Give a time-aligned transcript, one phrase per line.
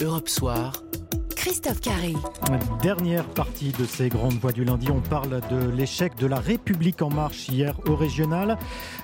[0.00, 0.72] Europe Soir,
[1.40, 2.12] Christophe Carré.
[2.82, 7.00] Dernière partie de ces grandes voix du lundi, on parle de l'échec de la République
[7.00, 8.58] en marche hier au régional.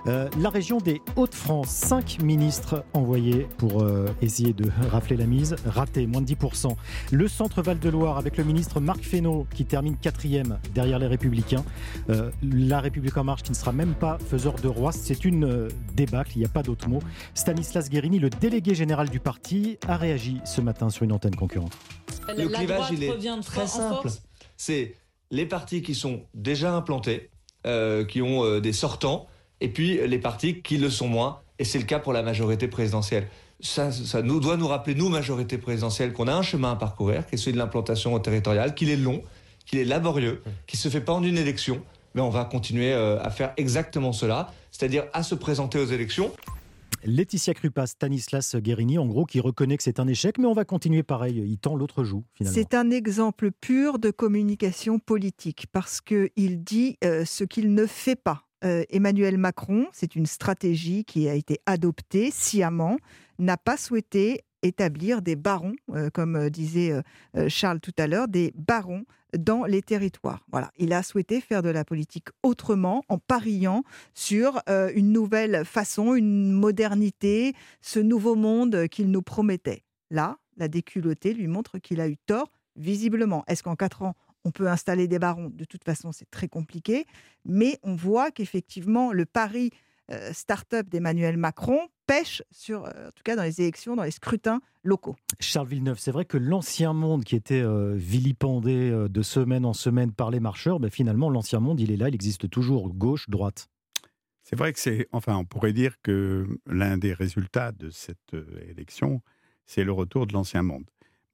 [0.07, 5.57] Euh, la région des Hauts-de-France, cinq ministres envoyés pour euh, essayer de rafler la mise,
[5.65, 6.77] raté, moins de 10%.
[7.11, 11.65] Le centre Val-de-Loire avec le ministre Marc Fesneau qui termine quatrième derrière les Républicains.
[12.11, 15.69] Euh, la République en marche qui ne sera même pas faiseur de roi, c'est une
[15.95, 17.01] débâcle, il n'y a pas d'autre mot.
[17.33, 21.73] Stanislas Guérini, le délégué général du parti, a réagi ce matin sur une antenne concurrente.
[22.37, 24.09] Le clivage, il est très simple.
[24.57, 24.95] C'est
[25.31, 27.31] les partis qui sont déjà implantés,
[27.67, 29.27] euh, qui ont euh, des sortants,
[29.61, 31.41] et puis les partis qui le sont moins.
[31.59, 33.29] Et c'est le cas pour la majorité présidentielle.
[33.61, 37.27] Ça, ça nous doit nous rappeler, nous, majorité présidentielle, qu'on a un chemin à parcourir,
[37.27, 39.23] qui est celui de l'implantation territoriale, qu'il est long,
[39.65, 41.83] qu'il est laborieux, qui se fait pas en une élection.
[42.15, 46.33] Mais on va continuer euh, à faire exactement cela, c'est-à-dire à se présenter aux élections
[47.05, 50.65] Laetitia Krupa, Stanislas Guérini, en gros, qui reconnaît que c'est un échec, mais on va
[50.65, 51.43] continuer pareil.
[51.47, 52.55] Il tend l'autre joue, finalement.
[52.55, 58.17] C'est un exemple pur de communication politique, parce qu'il dit euh, ce qu'il ne fait
[58.17, 58.43] pas.
[58.65, 62.97] Euh, Emmanuel Macron, c'est une stratégie qui a été adoptée sciemment,
[63.39, 66.93] n'a pas souhaité établir des barons, euh, comme euh, disait
[67.37, 69.05] euh, Charles tout à l'heure, des barons
[69.37, 70.47] dans les territoires.
[70.51, 73.83] Voilà, il a souhaité faire de la politique autrement, en pariant
[74.15, 74.63] sur
[74.95, 79.85] une nouvelle façon, une modernité, ce nouveau monde qu'il nous promettait.
[80.11, 83.45] Là, la déculottée lui montre qu'il a eu tort, visiblement.
[83.47, 85.51] Est-ce qu'en quatre ans, on peut installer des barons?
[85.53, 87.05] De toute façon, c'est très compliqué.
[87.45, 89.71] Mais on voit qu'effectivement, le pari
[90.33, 94.61] start-up d'Emmanuel Macron pêche sur, euh, en tout cas dans les élections, dans les scrutins
[94.83, 95.17] locaux.
[95.41, 100.13] Charles Villeneuve, c'est vrai que l'ancien monde qui était euh, vilipendé de semaine en semaine
[100.13, 103.69] par les marcheurs, ben finalement l'ancien monde, il est là, il existe toujours, gauche, droite.
[104.43, 108.37] C'est vrai que c'est, enfin, on pourrait dire que l'un des résultats de cette
[108.69, 109.21] élection,
[109.67, 110.85] c'est le retour de l'ancien monde.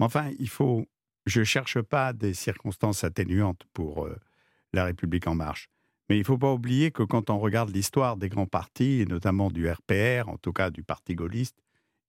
[0.00, 0.86] Mais enfin, il faut,
[1.26, 4.08] je cherche pas des circonstances atténuantes pour
[4.72, 5.68] la République en marche.
[6.12, 9.06] Mais il ne faut pas oublier que quand on regarde l'histoire des grands partis, et
[9.06, 11.56] notamment du RPR, en tout cas du Parti gaulliste,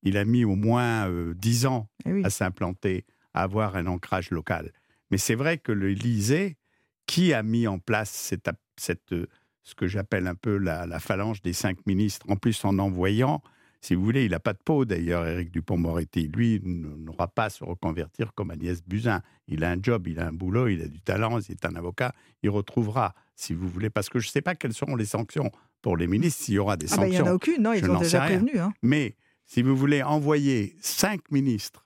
[0.01, 4.29] il a mis au moins euh, dix ans eh à s'implanter, à avoir un ancrage
[4.29, 4.73] local.
[5.09, 6.57] Mais c'est vrai que l'Élysée,
[7.05, 9.27] qui a mis en place cette, cette euh,
[9.61, 13.41] ce que j'appelle un peu la, la, phalange des cinq ministres, en plus en envoyant
[13.83, 16.29] si vous voulez, il n'a pas de peau d'ailleurs, Éric Dupont-Moretti.
[16.29, 19.21] Lui n'aura pas à se reconvertir comme Agnès Buzyn.
[19.49, 21.75] Il a un job, il a un boulot, il a du talent, il est un
[21.75, 22.13] avocat.
[22.43, 25.51] Il retrouvera, si vous voulez, parce que je ne sais pas quelles seront les sanctions
[25.81, 27.03] pour les ministres, s'il y aura des sanctions.
[27.03, 28.57] Ah ben, il n'y en a aucune, non, ils ont déjà prévenu.
[28.57, 28.71] Hein.
[28.81, 31.85] Mais si vous voulez envoyer cinq ministres,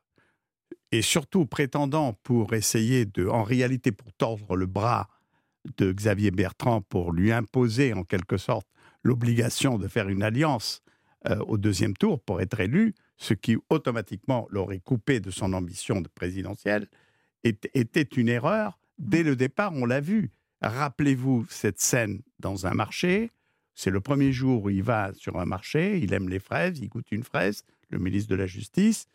[0.92, 5.10] et surtout prétendant pour essayer de, en réalité, pour tordre le bras
[5.78, 8.68] de Xavier Bertrand, pour lui imposer en quelque sorte
[9.02, 10.84] l'obligation de faire une alliance
[11.28, 16.02] euh, au deuxième tour pour être élu, ce qui automatiquement l'aurait coupé de son ambition
[16.02, 16.88] de présidentielle,
[17.44, 18.78] était une erreur.
[19.00, 20.32] Dès le départ, on l'a vu.
[20.62, 23.32] Rappelez-vous cette scène dans un marché.
[23.74, 26.90] C'est le premier jour où il va sur un marché, il aime les fraises, il
[26.90, 29.08] goûte une fraise, le ministre de la Justice,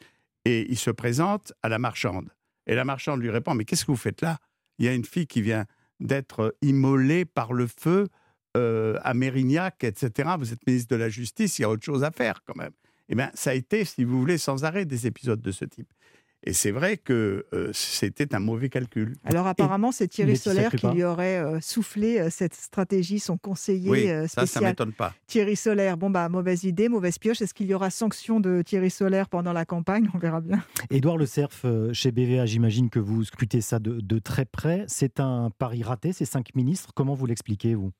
[0.44, 2.30] et il se présente à la marchande.
[2.66, 4.38] Et la marchande lui répond, mais qu'est-ce que vous faites là?
[4.78, 5.66] Il y a une fille qui vient
[6.00, 8.08] d'être immolée par le feu
[8.56, 10.30] euh, à Mérignac, etc.
[10.38, 12.72] Vous êtes ministre de la Justice, il y a autre chose à faire quand même.
[13.08, 15.90] Eh bien, ça a été, si vous voulez, sans arrêt des épisodes de ce type.
[16.44, 19.14] Et c'est vrai que euh, c'était un mauvais calcul.
[19.24, 24.00] Alors apparemment, c'est Thierry Solaire qui lui aurait euh, soufflé cette stratégie, son conseiller oui,
[24.00, 24.28] spécial.
[24.28, 25.14] Ça, ça m'étonne pas.
[25.28, 27.40] Thierry Solaire, bon bah mauvaise idée, mauvaise pioche.
[27.40, 30.10] Est-ce qu'il y aura sanction de Thierry Solaire pendant la campagne?
[30.14, 30.62] On verra bien.
[30.90, 34.84] Édouard Le Cerf, chez BVA, j'imagine que vous scrutez ça de, de très près.
[34.88, 36.90] C'est un pari raté, ces cinq ministres.
[36.94, 37.92] Comment vous l'expliquez, vous?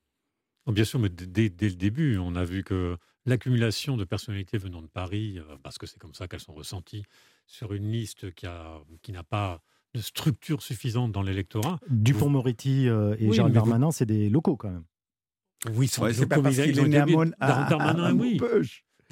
[0.67, 2.97] Bien sûr, mais dès, le début, on a vu que
[3.27, 7.05] l'accumulation de personnalités venant de Paris, euh, parce que c'est comme ça qu'elles sont ressenties,
[7.47, 8.47] sur une liste qui,
[9.03, 9.61] qui n'a pas
[9.95, 11.78] de structure suffisante dans l'électorat.
[11.89, 14.84] Dupont-Moretti euh, et Gérald Darmanin, c'est des locaux quand même.
[15.75, 16.99] Oui, c'est pas parce qu'il est né
[17.41, 18.41] à, oui.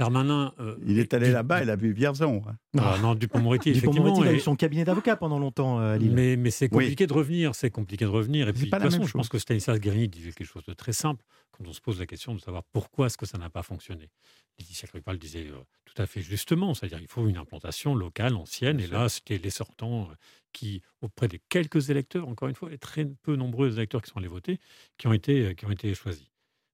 [0.01, 0.55] Darmanin.
[0.59, 2.43] Euh, il est allé là-bas, il a vu Vierzon.
[2.49, 2.57] Hein.
[2.79, 3.71] Ah, non, Dupont-Moretti,
[4.25, 6.13] a eu son cabinet d'avocat pendant longtemps à Lille.
[6.13, 8.49] Mais, mais c'est compliqué de revenir, c'est compliqué de revenir.
[8.49, 10.95] Et puis, de toute façon, je pense que Stanislas Guérini disait quelque chose de très
[10.95, 13.63] simple quand on se pose la question de savoir pourquoi est-ce que ça n'a pas
[13.63, 14.09] fonctionné.
[14.59, 18.81] Laetitia Kripal disait euh, tout à fait justement, c'est-à-dire qu'il faut une implantation locale, ancienne,
[18.81, 20.15] et là, c'était les sortants euh,
[20.55, 24.19] qui, auprès des quelques électeurs, encore une fois, les très peu nombreux électeurs qui sont
[24.19, 24.61] allés voter,
[24.97, 26.30] qui ont été, qui ont été choisis.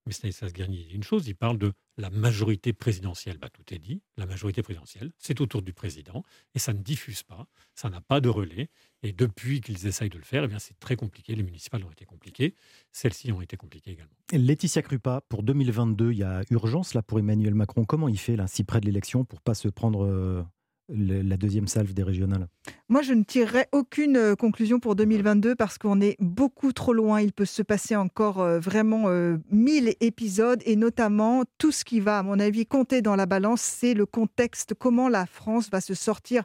[0.06, 3.38] Mais Stanislas Guernier dit une chose, il parle de la majorité présidentielle.
[3.38, 6.22] Bah, tout est dit, la majorité présidentielle, c'est autour du président,
[6.54, 8.68] et ça ne diffuse pas, ça n'a pas de relais.
[9.02, 11.34] Et depuis qu'ils essayent de le faire, eh c'est très compliqué.
[11.34, 12.54] Les municipales ont été compliquées,
[12.92, 14.14] celles-ci ont été compliquées également.
[14.32, 17.84] Laetitia Krupa, pour 2022, il y a urgence là pour Emmanuel Macron.
[17.84, 20.46] Comment il fait là, si près de l'élection, pour pas se prendre
[20.88, 22.48] la deuxième salve des régionales.
[22.88, 27.20] Moi, je ne tirerai aucune euh, conclusion pour 2022 parce qu'on est beaucoup trop loin.
[27.20, 31.98] Il peut se passer encore euh, vraiment euh, mille épisodes et notamment tout ce qui
[31.98, 35.80] va, à mon avis, compter dans la balance, c'est le contexte, comment la France va
[35.80, 36.44] se sortir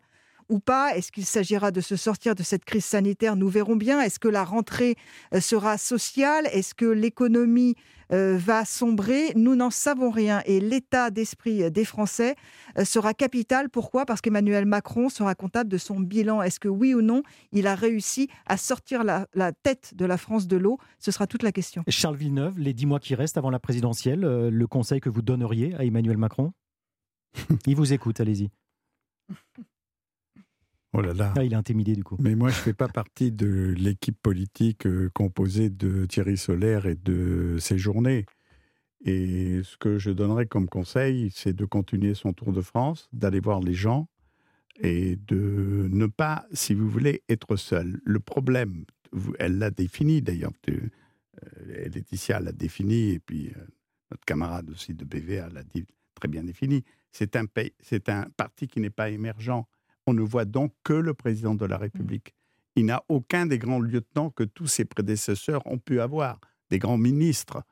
[0.52, 0.96] ou pas?
[0.96, 3.36] Est-ce qu'il s'agira de se sortir de cette crise sanitaire?
[3.36, 4.02] Nous verrons bien.
[4.02, 4.96] Est-ce que la rentrée
[5.40, 6.48] sera sociale?
[6.52, 7.76] Est-ce que l'économie
[8.12, 9.32] euh, va sombrer?
[9.36, 12.36] Nous n'en savons rien et l'état d'esprit des Français
[12.78, 13.70] euh, sera capital.
[13.70, 14.06] Pourquoi?
[14.06, 16.42] Parce qu'Emmanuel Macron sera comptable de son bilan.
[16.42, 19.26] Est-ce que oui ou non, il a réussi à sortir la,
[19.64, 20.78] tête de la France de l'eau?
[21.00, 21.84] Ce sera toute la question.
[21.88, 25.22] Charles Villeneuve, les dix mois qui restent avant la présidentielle, euh, le conseil que vous
[25.22, 26.52] donneriez à Emmanuel Macron?
[27.66, 28.50] Il vous écoute, allez-y.
[30.94, 31.34] Oh là là.
[31.38, 32.18] Ah, il est intimidé du coup.
[32.20, 36.86] Mais moi, je ne fais pas partie de l'équipe politique euh, composée de Thierry Solaire
[36.86, 38.26] et de ses journées.
[39.04, 43.40] Et ce que je donnerais comme conseil, c'est de continuer son tour de France, d'aller
[43.40, 44.08] voir les gens
[44.80, 48.00] et de ne pas, si vous voulez, être seul.
[48.04, 48.86] Le problème,
[49.40, 50.90] elle l'a défini d'ailleurs, euh,
[51.66, 53.62] Laetitia l'a défini, et puis euh,
[54.12, 55.86] notre camarade aussi de BVA l'a dit
[56.16, 56.84] très bien défini.
[57.12, 57.46] C'est un,
[57.80, 59.66] c'est un parti qui n'est pas émergent
[60.08, 61.82] on ne voit donc que le président de la mmh.
[61.82, 62.36] République.
[62.76, 66.40] Il n'a aucun des grands lieutenants que tous ses prédécesseurs ont pu avoir,
[66.70, 67.64] des grands ministres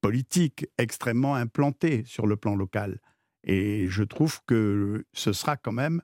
[0.00, 2.98] politiques extrêmement implantés sur le plan local.
[3.44, 6.02] Et je trouve que ce sera quand même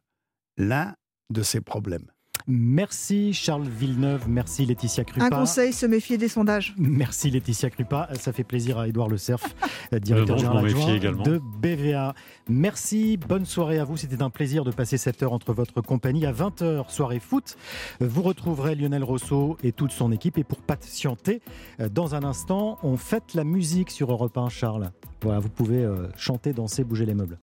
[0.56, 0.96] l'un
[1.30, 2.10] de ses problèmes.
[2.50, 5.26] Merci Charles Villeneuve, merci Laetitia Krupa.
[5.26, 6.74] Un conseil, se méfier des sondages.
[6.78, 9.42] Merci Laetitia Krupa, ça fait plaisir à Édouard Le Cerf,
[9.92, 12.14] directeur général de BVA.
[12.48, 16.24] Merci, bonne soirée à vous, c'était un plaisir de passer cette heure entre votre compagnie.
[16.24, 17.58] À 20h, soirée foot,
[18.00, 20.38] vous retrouverez Lionel Rousseau et toute son équipe.
[20.38, 21.42] Et pour patienter,
[21.90, 24.90] dans un instant, on fête la musique sur Europe 1, Charles.
[25.22, 27.36] Voilà, vous pouvez euh, chanter, danser, bouger les meubles.